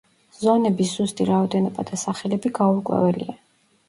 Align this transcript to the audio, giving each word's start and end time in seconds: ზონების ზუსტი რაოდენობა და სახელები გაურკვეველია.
ზონების 0.43 0.93
ზუსტი 0.99 1.27
რაოდენობა 1.29 1.85
და 1.89 1.99
სახელები 2.05 2.51
გაურკვეველია. 2.61 3.37